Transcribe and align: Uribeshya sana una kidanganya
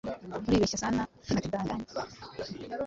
Uribeshya 0.47 0.81
sana 0.83 1.01
una 1.29 1.43
kidanganya 1.43 1.87